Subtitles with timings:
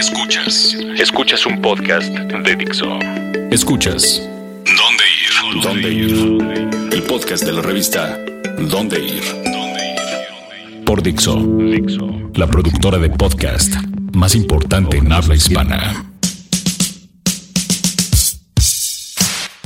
[0.00, 0.74] Escuchas.
[0.96, 2.98] Escuchas un podcast de Dixo.
[3.50, 4.22] Escuchas.
[4.64, 5.62] ¿Dónde ir?
[5.62, 6.90] ¿Dónde ir?
[6.90, 8.18] El podcast de la revista
[8.58, 9.22] ¿Dónde ir?
[10.86, 11.36] Por Dixo.
[11.36, 12.08] Dixo.
[12.32, 13.74] La productora de podcast
[14.14, 16.10] más importante en habla hispana.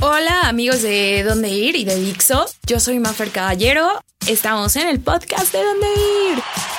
[0.01, 2.45] Hola amigos de Dónde Ir y de Dixo.
[2.67, 4.03] Yo soy Mafer Caballero.
[4.27, 5.87] Estamos en el podcast de Dónde
[6.33, 6.74] Ir.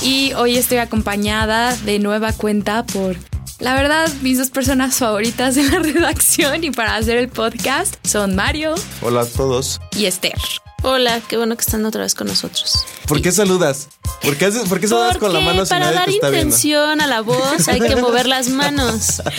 [0.00, 3.16] Y hoy estoy acompañada de nueva cuenta por,
[3.58, 8.36] la verdad, mis dos personas favoritas de la redacción y para hacer el podcast son
[8.36, 9.80] Mario Hola a todos.
[9.96, 10.34] y Esther.
[10.90, 12.86] Hola, qué bueno que están otra vez con nosotros.
[13.06, 13.88] ¿Por qué saludas?
[14.22, 16.12] ¿Por qué, haces, por qué saludas con la Porque mano si para nadie dar te
[16.12, 16.46] está viendo?
[16.46, 19.22] intención a la voz hay que mover las manos.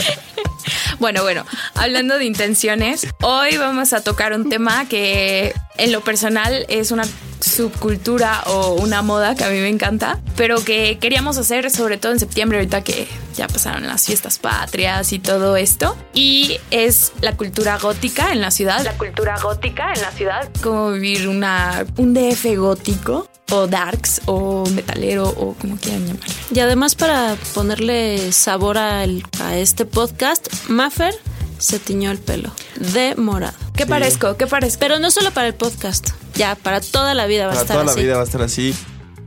[1.00, 6.66] Bueno, bueno, hablando de intenciones, hoy vamos a tocar un tema que en lo personal
[6.68, 7.06] es una
[7.40, 12.12] subcultura o una moda que a mí me encanta, pero que queríamos hacer sobre todo
[12.12, 13.08] en septiembre, ahorita que
[13.40, 15.96] ya pasaron las fiestas patrias y todo esto.
[16.14, 18.84] Y es la cultura gótica en la ciudad.
[18.84, 20.50] La cultura gótica en la ciudad.
[20.62, 26.34] Cómo vivir una, un DF gótico o darks o metalero o como quieran llamarlo.
[26.54, 31.16] Y además para ponerle sabor al- a este podcast, Maffer
[31.58, 33.54] se tiñó el pelo de morado.
[33.74, 34.36] ¿Qué parezco?
[34.36, 34.80] ¿Qué parezco?
[34.82, 37.76] Pero no solo para el podcast, ya para toda la vida va a Para estar
[37.78, 38.02] toda la así.
[38.02, 38.76] vida va a estar así.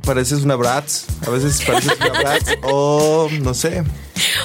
[0.05, 1.05] Pareces una Bratz.
[1.27, 2.51] A veces pareces una Bratz.
[2.63, 3.85] o no sé.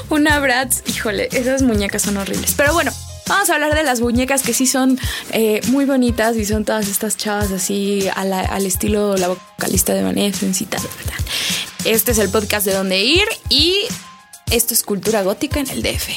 [0.10, 2.54] Una Bratz, híjole, esas muñecas son horribles.
[2.56, 2.92] Pero bueno,
[3.28, 5.00] vamos a hablar de las muñecas que sí son
[5.32, 9.94] eh, muy bonitas y son todas estas chavas así a la- al estilo la vocalista
[9.94, 11.26] de Evanescence y tal, tal.
[11.86, 13.80] Este es el podcast de dónde ir y
[14.52, 16.10] esto es cultura gótica en el DF.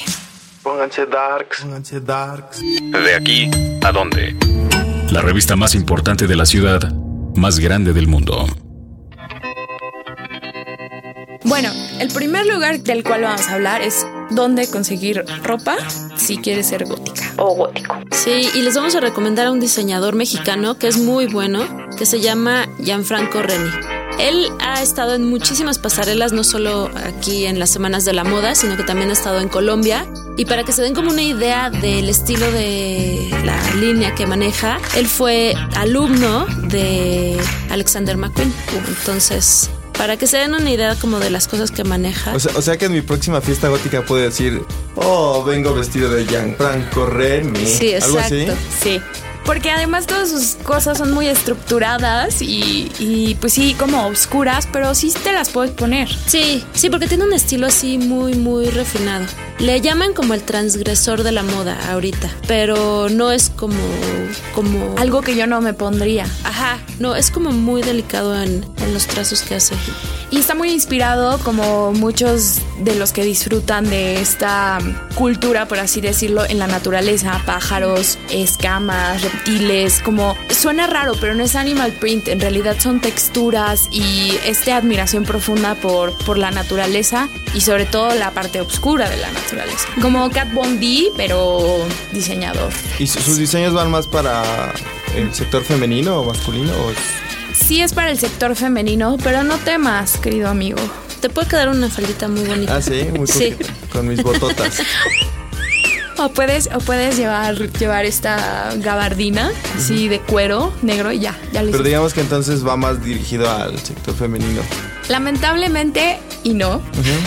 [0.62, 1.60] Pónganse darks.
[1.62, 2.60] Pónganse darks.
[2.60, 3.50] De aquí
[3.82, 4.36] a dónde.
[5.10, 6.92] La revista más importante de la ciudad,
[7.34, 8.47] más grande del mundo.
[11.44, 15.77] Bueno, el primer lugar del cual vamos a hablar es dónde conseguir ropa
[16.16, 17.97] si quieres ser gótica o gótico.
[18.12, 21.62] Sí, y les vamos a recomendar a un diseñador mexicano que es muy bueno,
[21.97, 23.70] que se llama Gianfranco Reni.
[24.19, 28.54] Él ha estado en muchísimas pasarelas, no solo aquí en las semanas de la moda,
[28.54, 30.06] sino que también ha estado en Colombia.
[30.36, 34.78] Y para que se den como una idea del estilo de la línea que maneja,
[34.94, 38.53] él fue alumno de Alexander McQueen.
[38.88, 39.70] Entonces,
[40.00, 42.34] para que se den una idea como de las cosas que maneja.
[42.34, 44.62] O sea, o sea que en mi próxima fiesta gótica puedo decir,
[44.94, 47.66] oh, vengo vestido de Gianfranco Reni.
[47.66, 48.41] Sí, Algo así.
[48.41, 48.62] exacto.
[48.83, 48.99] Sí.
[49.45, 54.95] Porque además todas sus cosas son muy estructuradas y, y, pues sí, como oscuras, pero
[54.95, 56.09] sí te las puedes poner.
[56.27, 59.27] Sí, sí, porque tiene un estilo así muy, muy refinado.
[59.59, 63.75] Le llaman como el transgresor de la moda ahorita, pero no es como,
[64.55, 66.27] como Algo que yo no me pondría.
[66.45, 69.75] Ajá, no, es como muy delicado en, en los trazos que hace.
[70.32, 74.78] Y está muy inspirado como muchos de los que disfrutan de esta
[75.16, 77.42] cultura, por así decirlo, en la naturaleza.
[77.44, 83.88] Pájaros, escamas, reptiles, como suena raro, pero no es animal print, en realidad son texturas
[83.91, 89.16] y esta admiración profunda por, por la naturaleza y sobre todo la parte oscura de
[89.16, 89.88] la naturaleza.
[90.00, 91.78] Como Cat Von D, pero
[92.12, 92.72] diseñador.
[93.00, 94.72] ¿Y su- sus diseños van más para
[95.16, 96.72] el sector femenino o masculino?
[96.72, 96.98] O es-
[97.66, 100.78] Sí es para el sector femenino, pero no temas, querido amigo.
[101.21, 102.76] Te puede quedar una faldita muy bonita.
[102.76, 103.54] Ah, sí, muy Sí.
[103.93, 104.81] Con mis bototas.
[106.19, 111.62] O puedes, o puedes llevar, llevar esta gabardina así de cuero negro y ya, ya
[111.62, 114.60] lo Pero digamos que entonces va más dirigido al sector femenino.
[115.09, 116.82] Lamentablemente, y no,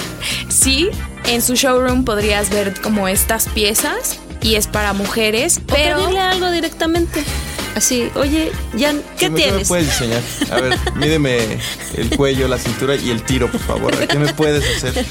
[0.50, 0.90] sí,
[1.26, 6.20] en su showroom podrías ver como estas piezas y es para mujeres, O pero pedirle
[6.20, 7.24] algo directamente.
[7.76, 9.68] Así, oye, Jan, ¿qué me- me tienes?
[9.68, 10.22] puedes diseñar?
[10.52, 11.58] A ver, mídeme
[11.98, 14.08] el cuello, la cintura y el tiro, por favor.
[14.08, 15.06] ¿Qué me puedes hacer?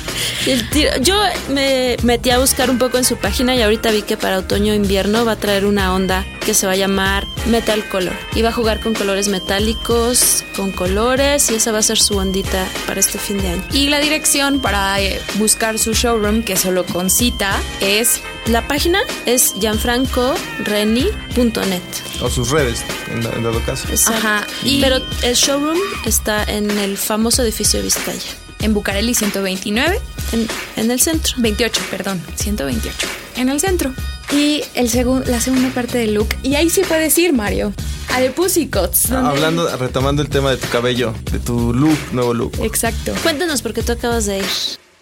[0.47, 4.03] El tiro- Yo me metí a buscar un poco en su página y ahorita vi
[4.03, 7.27] que para otoño e invierno va a traer una onda que se va a llamar
[7.47, 8.15] Metal Color.
[8.35, 12.17] Y va a jugar con colores metálicos, con colores y esa va a ser su
[12.17, 13.65] ondita para este fin de año.
[13.73, 19.01] y la dirección para eh, buscar su showroom, que solo con cita, es La página
[19.27, 21.83] es gianfrancoreni.net.
[22.21, 23.89] O sus redes, en, en dado caso.
[23.89, 24.19] Exacto.
[24.19, 28.31] Ajá, y- Pero el showroom está en el famoso edificio de Vizcaya,
[28.61, 30.01] en Bucareli 129,
[30.33, 31.35] en, en el centro.
[31.39, 32.97] 28, perdón, 128,
[33.37, 33.93] en el centro.
[34.33, 37.73] Y el segun- la segunda parte del look, y ahí sí puedes ir, Mario,
[38.15, 39.11] a The Pussycats.
[39.11, 42.53] donde- Hablando, retomando el tema de tu cabello, de tu look, nuevo look.
[42.63, 43.13] Exacto.
[43.23, 44.45] Cuéntanos porque tú acabas de ir.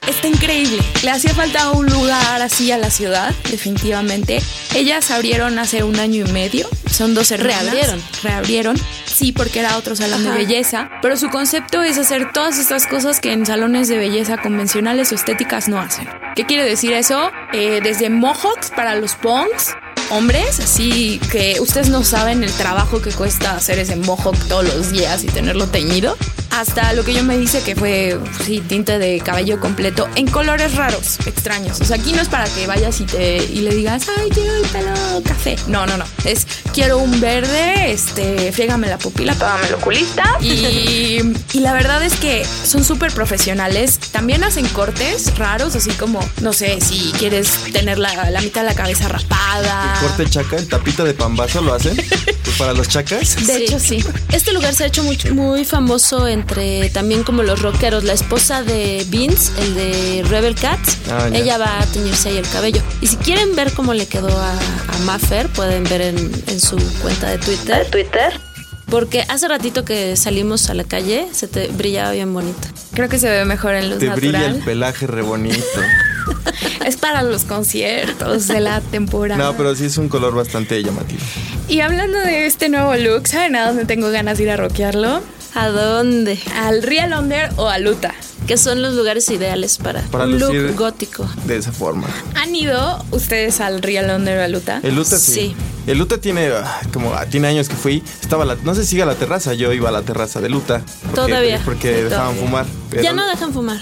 [0.06, 0.82] Está increíble.
[1.02, 4.40] Le hacía falta un lugar así a la ciudad, definitivamente.
[4.74, 6.68] Ellas abrieron hace un año y medio.
[6.90, 7.62] Son dos hermanas.
[7.64, 8.02] Reabrieron.
[8.22, 8.76] Reabrieron.
[9.06, 10.38] Sí, porque era otro salón de Ajá.
[10.38, 10.90] belleza.
[11.02, 15.14] Pero su concepto es hacer todas estas cosas que en salones de belleza convencionales o
[15.14, 16.08] estéticas no hacen.
[16.36, 17.30] ¿Qué quiere decir eso?
[17.52, 19.74] Eh, desde mohawks para los punks.
[20.12, 24.90] Hombres, así que ustedes no saben el trabajo que cuesta hacer ese mohawk todos los
[24.90, 26.16] días y tenerlo teñido.
[26.50, 30.74] Hasta lo que yo me dice que fue, sí, tinte de cabello completo en colores
[30.74, 31.80] raros, extraños.
[31.80, 34.54] O sea, aquí no es para que vayas y, te, y le digas, ay, quiero
[34.56, 35.56] el pelo café.
[35.68, 36.04] No, no, no.
[36.24, 40.36] Es, quiero un verde, este, friégame la pupila, págame el oculista.
[40.40, 41.20] Y,
[41.52, 43.98] y la verdad es que son súper profesionales.
[44.10, 48.68] También hacen cortes raros, así como, no sé, si quieres tener la, la mitad de
[48.68, 49.98] la cabeza rapada.
[50.00, 51.96] Corte chaca, el tapita de pambazo lo hacen.
[52.42, 53.46] Pues para los chacas.
[53.46, 54.02] De hecho, sí.
[54.32, 58.04] Este lugar se ha hecho muy, muy famoso entre también como los rockeros.
[58.04, 62.48] La esposa de Vince, el de Rebel Cats, Ah, ella va a teñirse ahí el
[62.48, 62.80] cabello.
[63.00, 66.16] Y si quieren ver cómo le quedó a, a Maffer, pueden ver en,
[66.46, 67.86] en su cuenta de Twitter.
[67.90, 68.38] Twitter.
[68.86, 72.66] Porque hace ratito que salimos a la calle, se te brillaba bien bonito.
[72.92, 74.64] Creo que se ve mejor en luz Te brilla el natural.
[74.64, 75.56] pelaje re bonito.
[76.84, 79.42] Es para los conciertos de la temporada.
[79.42, 81.20] No, pero sí es un color bastante llamativo.
[81.68, 85.22] Y hablando de este nuevo look, ¿saben a dónde tengo ganas de ir a rockearlo?
[85.54, 86.38] ¿A dónde?
[86.54, 88.14] ¿Al Real Under o a Luta?
[88.46, 91.28] Que son los lugares ideales para, Para un look gótico.
[91.46, 92.08] De esa forma.
[92.34, 94.80] ¿Han ido ustedes al Real Under o a Luta?
[94.82, 95.32] El Luta sí.
[95.32, 95.56] Sí.
[95.86, 98.02] El Luta tiene ah, como ah, tiene años que fui.
[98.20, 99.54] Estaba la, no sé si sigue a la terraza.
[99.54, 100.82] Yo iba a la terraza de Luta.
[101.02, 101.60] Porque, Todavía.
[101.64, 102.42] Porque Sí, dejaban todavía.
[102.42, 102.66] fumar.
[102.90, 103.80] pero- Ya no dejan fumar,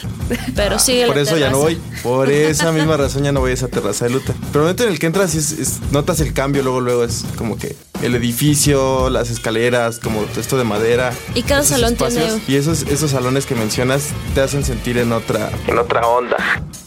[0.54, 1.78] pero sigue Por la eso ya no voy.
[2.02, 4.32] Por esa misma razón ya no voy a esa terraza de Luta.
[4.52, 6.62] Pero el momento en el que entras es- es- notas el cambio.
[6.62, 11.12] Luego, luego es como que el edificio, las escaleras, como esto de madera.
[11.34, 15.12] Y cada esos salón tiene- Y esos, esos salones que mencionas te hacen sentir en
[15.12, 16.36] otra, en otra onda.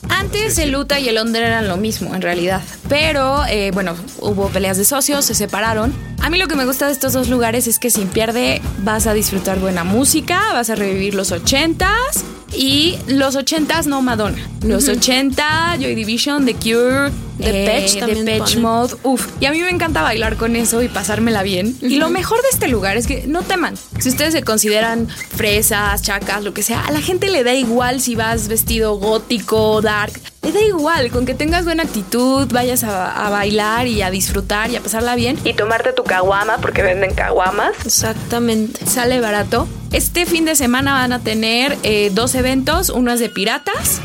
[0.10, 2.62] Antes el Luta y el Under eran lo mismo, en realidad.
[2.90, 5.94] Pero, eh, bueno, hubo peleas de socios, se separaron.
[6.22, 9.08] A mí lo que me gusta de estos dos lugares es que sin pierde vas
[9.08, 12.24] a disfrutar buena música, vas a revivir los ochentas.
[12.54, 14.38] Y los ochentas no Madonna.
[14.62, 17.10] Los 80, Joy Division, The Cure,
[17.42, 18.62] Depeche también Depeche ponen.
[18.62, 18.96] Mode.
[19.04, 21.76] Uf, y a mí me encanta bailar con eso y pasármela bien.
[21.82, 23.76] Y lo mejor de este lugar es que no teman.
[24.00, 28.02] Si ustedes se consideran fresas, chacas, lo que sea, a la gente le da igual
[28.02, 30.14] si vas vestido gótico, dark.
[30.44, 34.72] Le da igual, con que tengas buena actitud, vayas a, a bailar y a disfrutar
[34.72, 35.38] y a pasarla bien.
[35.44, 37.74] Y tomarte tu caguama, porque venden caguamas.
[37.86, 38.84] Exactamente.
[38.88, 39.68] Sale barato.
[39.92, 42.90] Este fin de semana van a tener eh, dos eventos.
[42.90, 44.02] Uno es de piratas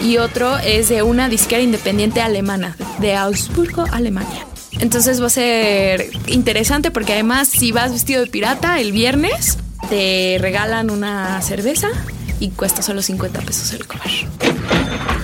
[0.00, 4.46] y otro es de una disquera independiente alemana, de Augsburgo, Alemania.
[4.78, 9.58] Entonces va a ser interesante porque además si vas vestido de pirata el viernes,
[9.88, 11.88] te regalan una cerveza
[12.38, 14.10] y cuesta solo 50 pesos el comer.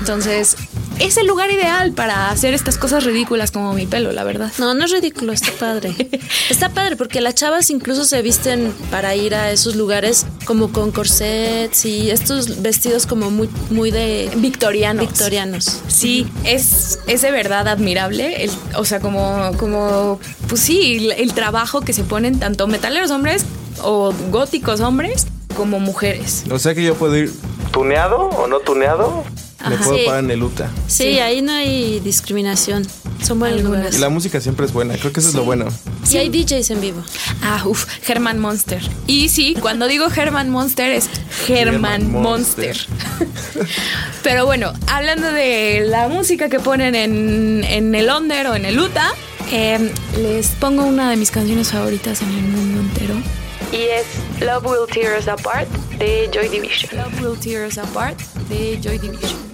[0.01, 0.57] Entonces
[0.99, 4.51] es el lugar ideal para hacer estas cosas ridículas como mi pelo, la verdad.
[4.59, 5.95] No, no es ridículo, está padre.
[6.51, 10.93] Está padre porque las chavas incluso se visten para ir a esos lugares como con
[10.93, 15.07] corsets y estos vestidos como muy, muy de Victorianos.
[15.09, 15.81] victorianos.
[15.89, 18.45] Sí, es, es de verdad admirable.
[18.45, 23.11] el- o sea, como, como, pues sí, el, el trabajo que se ponen tanto metaleros
[23.11, 23.45] hombres
[23.83, 25.27] o góticos hombres
[25.57, 26.45] como mujeres.
[26.51, 27.33] O sea que yo puedo ir
[27.73, 29.25] tuneado o no tuneado.
[29.69, 29.85] Me Ajá.
[29.85, 30.05] puedo Sí.
[30.07, 30.71] parar en el Luta.
[30.87, 31.19] Sí, Sí.
[31.19, 32.87] ahí no hay discriminación.
[33.25, 33.61] Son buenos.
[33.61, 33.99] Y lugares.
[33.99, 34.95] la música siempre es buena.
[34.97, 35.67] Creo que eso es lo bueno.
[36.11, 37.03] Y hay DJs en vivo.
[37.43, 38.81] Ah, uff, Herman Monster.
[39.07, 41.09] Y sí, cuando digo Herman Monster es
[41.49, 42.77] Herman Herman Monster.
[42.77, 43.67] Monster.
[44.23, 48.79] Pero bueno, hablando de la música que ponen en, en el Under o en el
[48.79, 49.13] Uta,
[49.51, 53.15] eh, les pongo una de mis canciones favoritas en el mundo entero.
[53.73, 54.07] Y es
[54.41, 55.69] Love Will Tear Us Apart
[55.99, 56.91] de Joy Division.
[56.97, 58.19] Love Will Tear Us Apart
[58.49, 59.46] de Joy Division.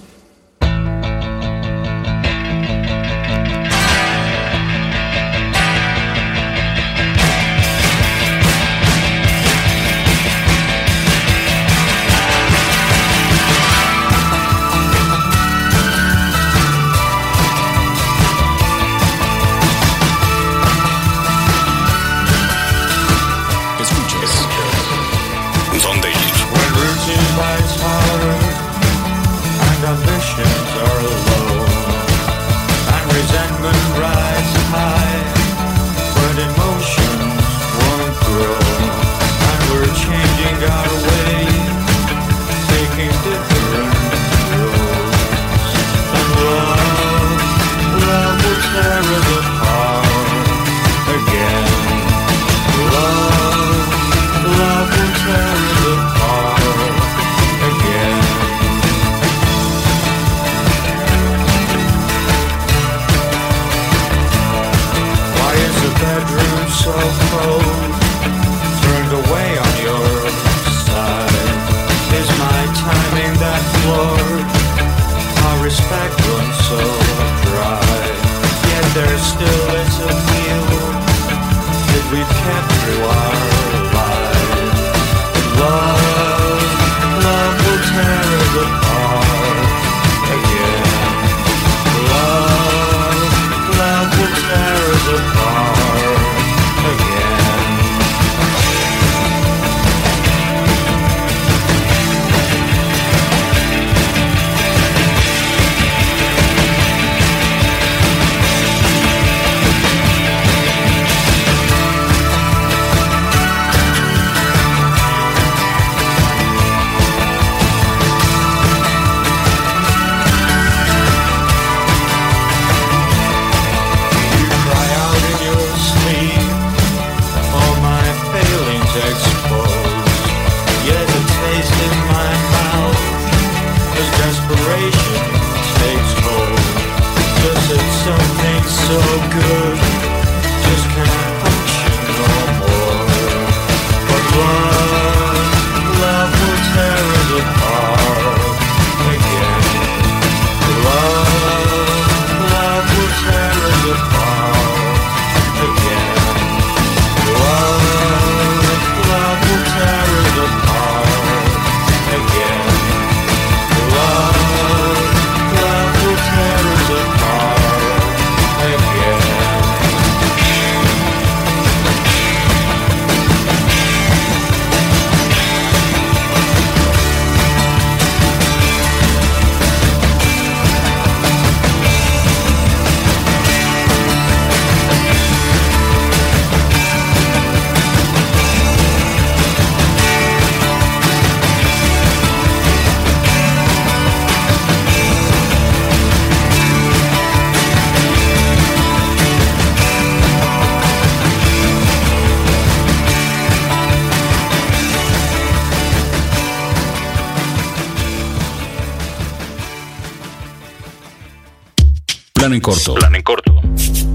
[212.53, 212.93] Plan en corto.
[212.93, 213.61] Plan en corto.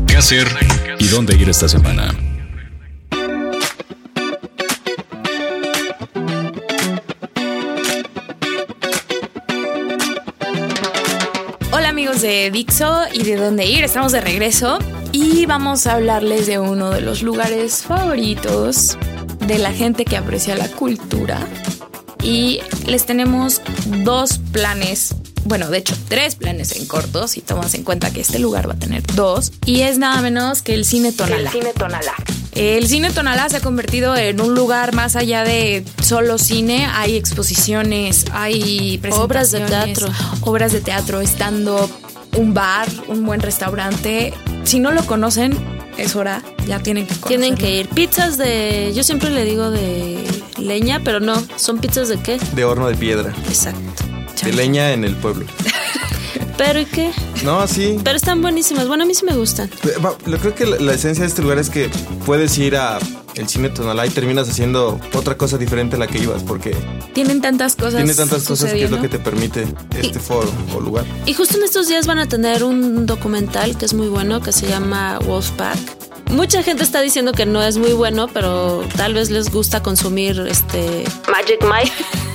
[0.06, 0.46] ¿Qué hacer
[1.00, 2.14] y dónde ir esta semana?
[11.72, 13.82] Hola amigos de Dixo y de dónde ir.
[13.82, 14.78] Estamos de regreso
[15.10, 18.96] y vamos a hablarles de uno de los lugares favoritos
[19.48, 21.40] de la gente que aprecia la cultura.
[22.22, 23.62] Y les tenemos
[24.04, 25.16] dos planes
[25.48, 28.74] bueno, de hecho, tres planes en corto, si tomas en cuenta que este lugar va
[28.74, 31.50] a tener dos, y es nada menos que el Cine Tonalá.
[31.50, 32.14] El Cine Tonalá.
[32.54, 36.86] El Cine Tonalá se ha convertido en un lugar más allá de solo cine.
[36.92, 40.08] Hay exposiciones, hay obras de teatro,
[40.42, 41.88] obras de teatro, estando
[42.36, 44.34] un bar, un buen restaurante.
[44.64, 45.56] Si no lo conocen,
[45.96, 47.28] es hora, ya tienen que conocerlo.
[47.28, 47.88] Tienen que ir.
[47.88, 50.18] Pizzas de, yo siempre le digo de
[50.58, 52.38] leña, pero no, son pizzas de qué?
[52.54, 53.32] De horno de piedra.
[53.48, 55.46] Exacto de leña en el pueblo.
[56.58, 57.12] ¿Pero y qué?
[57.44, 57.98] No, sí.
[58.02, 58.88] Pero están buenísimas.
[58.88, 59.70] Bueno, a mí sí me gustan.
[60.26, 61.88] Yo creo que la, esencia de este lugar es que
[62.26, 62.98] puedes ir a
[63.36, 66.76] el cine Tonalá y terminas haciendo otra cosa diferente a la que ibas porque
[67.14, 67.94] tienen tantas cosas.
[67.94, 71.04] Tiene tantas cosas que es lo que te permite este foro o lugar.
[71.26, 74.50] Y justo en estos días van a tener un documental que es muy bueno que
[74.50, 76.07] se llama Wolfpack.
[76.30, 80.46] Mucha gente está diciendo que no es muy bueno, pero tal vez les gusta consumir
[80.48, 81.92] este Magic Mike.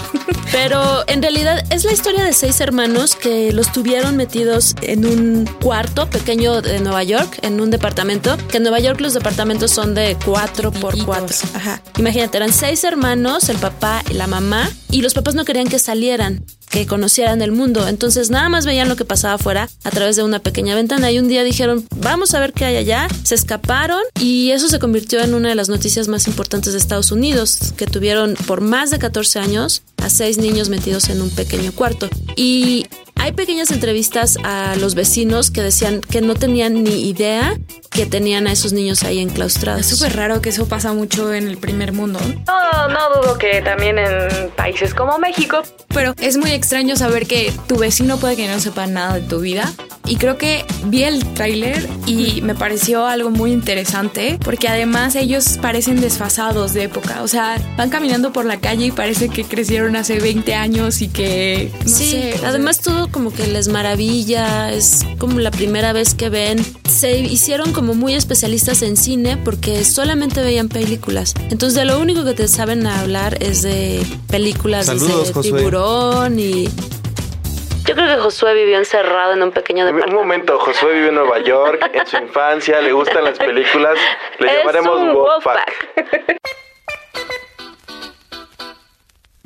[0.52, 5.50] Pero en realidad es la historia de seis hermanos que los tuvieron metidos en un
[5.60, 9.96] cuarto pequeño de Nueva York, en un departamento, que en Nueva York los departamentos son
[9.96, 11.36] de cuatro por cuatro.
[11.56, 11.82] Ajá.
[11.98, 15.80] Imagínate, eran seis hermanos, el papá y la mamá, y los papás no querían que
[15.80, 17.88] salieran que conocieran el mundo.
[17.88, 21.20] Entonces nada más veían lo que pasaba afuera a través de una pequeña ventana y
[21.20, 23.08] un día dijeron, vamos a ver qué hay allá.
[23.22, 27.12] Se escaparon y eso se convirtió en una de las noticias más importantes de Estados
[27.12, 31.74] Unidos, que tuvieron por más de 14 años a seis niños metidos en un pequeño
[31.74, 32.10] cuarto.
[32.36, 32.88] Y
[33.24, 37.58] hay pequeñas entrevistas a los vecinos que decían que no tenían ni idea
[37.90, 39.82] que tenían a esos niños ahí enclaustrados.
[39.82, 42.20] Es súper raro que eso pasa mucho en el primer mundo.
[42.20, 45.62] No, no dudo que también en países como México.
[45.88, 49.40] Pero es muy extraño saber que tu vecino puede que no sepa nada de tu
[49.40, 49.72] vida.
[50.06, 55.58] Y creo que vi el tráiler y me pareció algo muy interesante porque además ellos
[55.62, 57.24] parecen desfasados de época.
[57.24, 61.08] O sea, van caminando por la calle y parece que crecieron hace 20 años y
[61.08, 61.72] que...
[61.86, 66.64] sí, además todo como que les maravilla, es como la primera vez que ven.
[66.90, 71.34] Se hicieron como muy especialistas en cine porque solamente veían películas.
[71.50, 76.70] Entonces de lo único que te saben hablar es de películas de tiburón y
[77.86, 80.18] Yo creo que Josué vivió encerrado en un pequeño departamento.
[80.18, 83.98] Un momento, Josué vive en Nueva York, en su infancia, le gustan las películas,
[84.40, 86.40] le llamaremos Wolfpack.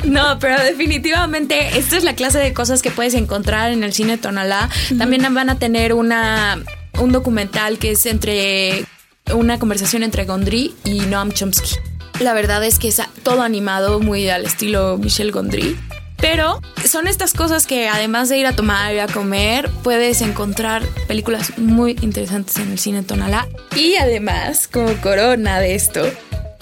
[0.03, 4.17] No, pero definitivamente esta es la clase de cosas que puedes encontrar en el cine
[4.17, 4.69] Tonalá.
[4.97, 6.59] También van a tener una
[6.97, 8.85] un documental que es entre
[9.33, 11.75] una conversación entre Gondry y Noam Chomsky.
[12.21, 15.77] La verdad es que es todo animado, muy al estilo Michel Gondry.
[16.17, 20.83] Pero son estas cosas que además de ir a tomar y a comer, puedes encontrar
[21.07, 23.47] películas muy interesantes en el cine Tonalá.
[23.75, 26.01] Y además, como corona de esto,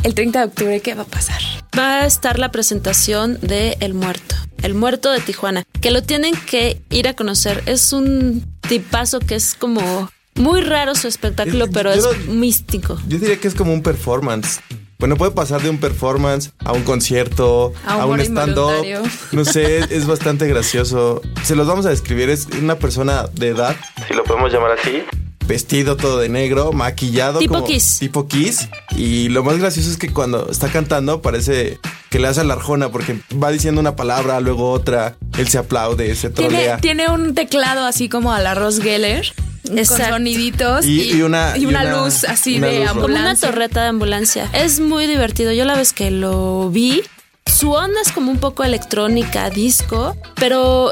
[0.03, 1.41] el 30 de octubre, ¿qué va a pasar?
[1.77, 6.35] Va a estar la presentación de El Muerto, El Muerto de Tijuana, que lo tienen
[6.35, 7.63] que ir a conocer.
[7.65, 12.99] Es un tipazo que es como muy raro su espectáculo, pero es místico.
[13.07, 14.59] Yo diría que es como un performance.
[14.97, 18.85] Bueno, puede pasar de un performance a un concierto, a, un stand-up.
[19.31, 21.21] No sé, es bastante gracioso.
[21.43, 22.29] Se los vamos a describir.
[22.29, 23.75] Es una persona de edad,
[24.07, 25.03] si lo podemos llamar así.
[25.47, 27.39] Vestido todo de negro, maquillado.
[27.39, 27.99] Tipo Kiss.
[27.99, 28.69] Tipo Kiss.
[28.95, 31.77] Y lo más gracioso es que cuando está cantando parece
[32.09, 35.17] que le hace la arjona porque va diciendo una palabra, luego otra.
[35.37, 36.77] Él se aplaude, se trolea.
[36.77, 39.33] Tiene, tiene un teclado así como a la Ross Geller
[39.67, 42.93] con soniditos y, una, luz así de ambulancia.
[42.93, 44.49] Como una torreta de ambulancia.
[44.53, 45.51] Es muy divertido.
[45.51, 47.03] Yo la vez que lo vi,
[47.45, 50.91] su onda es como un poco electrónica, disco, pero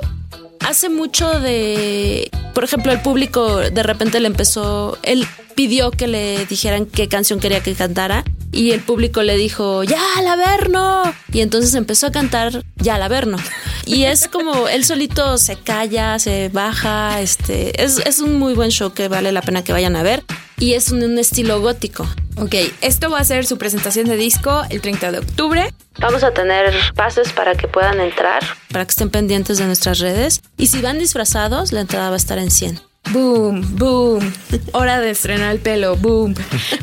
[0.59, 6.45] hace mucho de, por ejemplo, el público de repente le empezó, él pidió que le
[6.45, 11.13] dijeran qué canción quería que cantara y el público le dijo, ya, al Averno.
[11.33, 13.37] Y entonces empezó a cantar, ya, al Averno.
[13.85, 18.69] Y es como, él solito se calla, se baja, este, es, es un muy buen
[18.69, 20.23] show que vale la pena que vayan a ver.
[20.59, 22.07] Y es un, un estilo gótico.
[22.37, 25.73] Ok, esto va a ser su presentación de disco el 30 de octubre.
[25.99, 28.41] Vamos a tener pases para que puedan entrar,
[28.71, 30.41] para que estén pendientes de nuestras redes.
[30.57, 32.79] Y si van disfrazados, la entrada va a estar en 100.
[33.11, 34.33] Boom, boom.
[34.71, 36.33] Hora de estrenar el pelo, boom.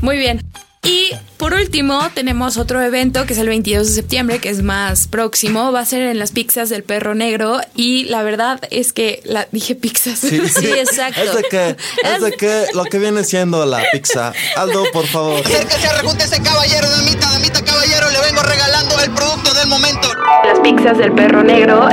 [0.03, 0.41] Muy bien.
[0.83, 5.09] Y por último, tenemos otro evento que es el 22 de septiembre, que es más
[5.09, 5.73] próximo.
[5.73, 7.61] Va a ser en las pizzas del perro negro.
[7.75, 10.19] Y la verdad es que la dije pizzas.
[10.21, 10.37] Sí,
[10.79, 11.21] exacto.
[11.21, 14.33] Es de que, es de que lo que viene siendo la pizza.
[14.57, 15.41] Aldo, por favor.
[15.45, 15.89] Acérquese,
[16.25, 18.11] ese caballero, damita, damita, caballero.
[18.11, 20.09] Le vengo regalando el producto del momento.
[20.45, 21.89] Las pizzas del perro negro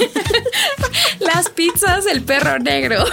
[1.20, 3.04] Las pizzas del perro negro.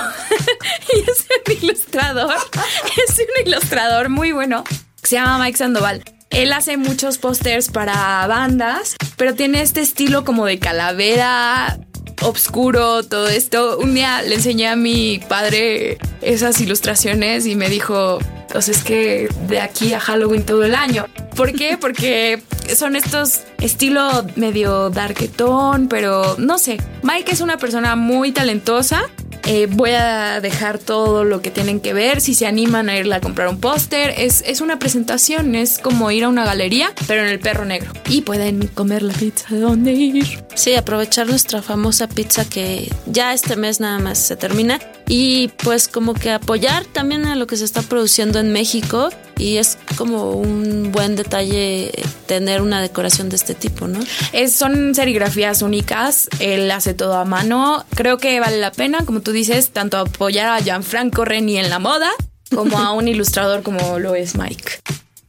[0.93, 2.36] y es un ilustrador.
[3.08, 4.63] Es un ilustrador muy bueno.
[5.04, 6.04] Se llama Mike Sandoval.
[6.30, 11.80] Él hace muchos pósters para bandas, pero tiene este estilo como de calavera
[12.21, 13.78] oscuro, todo esto.
[13.78, 18.19] Un día le enseñé a mi padre esas ilustraciones y me dijo,
[18.52, 21.06] pues es que de aquí a Halloween todo el año.
[21.36, 21.78] ¿Por qué?
[21.82, 22.41] Porque
[22.76, 26.78] son estos estilo medio darketón, pero no sé.
[27.04, 29.04] Mike es una persona muy talentosa.
[29.45, 32.21] Eh, voy a dejar todo lo que tienen que ver.
[32.21, 36.12] Si se animan a irle a comprar un póster, es, es una presentación, es como
[36.12, 37.91] ir a una galería, pero en el perro negro.
[38.10, 40.43] Y pueden comer la pizza de dónde ir.
[40.56, 44.80] Sí, aprovechar nuestra famosa pizza que ya este mes nada más se termina.
[45.08, 49.58] Y pues como que apoyar también a lo que se está produciendo en México y
[49.58, 51.91] es como un buen detalle
[52.26, 54.00] tener una decoración de este tipo, ¿no?
[54.34, 59.22] Es, son serigrafías únicas, él hace todo a mano, creo que vale la pena, como
[59.22, 62.10] tú dices, tanto apoyar a Gianfranco Reni en la moda
[62.54, 64.80] como a un ilustrador como lo es Mike.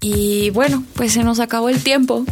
[0.00, 2.24] Y bueno, pues se nos acabó el tiempo.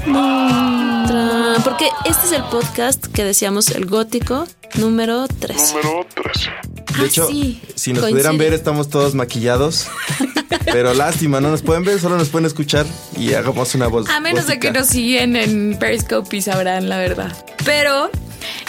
[1.64, 5.74] Porque este es el podcast que decíamos, el gótico número 3.
[5.74, 6.50] Número 3.
[6.96, 7.28] De ah, hecho,
[7.74, 9.86] si nos pudieran ver, estamos todos maquillados.
[10.64, 14.08] Pero lástima, no nos pueden ver, solo nos pueden escuchar y hagamos una voz.
[14.08, 17.36] A menos de que nos siguen en Periscope y sabrán la verdad.
[17.64, 18.10] Pero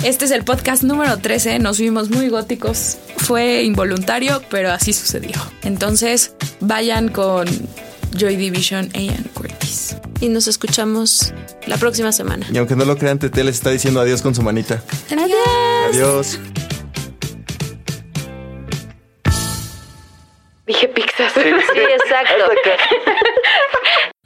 [0.04, 1.60] este es el podcast número 13.
[1.60, 2.98] Nos vimos muy góticos.
[3.18, 5.36] Fue involuntario, pero así sucedió.
[5.64, 7.48] Entonces, vayan con
[8.16, 9.96] Joy Division e Ian Curtis.
[10.20, 11.34] Y nos escuchamos
[11.68, 12.46] la próxima semana.
[12.52, 14.82] Y aunque no lo crean, Tete les está diciendo adiós con su manita.
[15.12, 15.38] Adiós.
[15.90, 16.40] Adiós.
[20.68, 21.32] Dije pizzas.
[21.34, 22.52] Sí, exacto.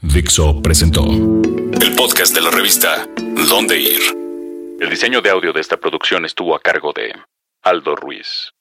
[0.02, 3.08] Dixo presentó el podcast de la revista
[3.48, 4.02] Dónde Ir.
[4.80, 7.14] El diseño de audio de esta producción estuvo a cargo de
[7.62, 8.52] Aldo Ruiz.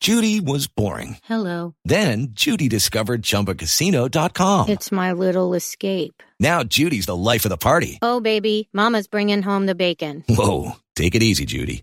[0.00, 1.18] Judy was boring.
[1.28, 1.74] Hello.
[1.84, 4.68] Then Judy discovered chumbacasino.com.
[4.68, 6.22] It's my little escape.
[6.40, 7.98] Now Judy's the life of the party.
[8.02, 10.24] Oh, baby, Mama's bringing home the bacon.
[10.28, 10.72] Whoa.
[10.96, 11.82] Take it easy, Judy.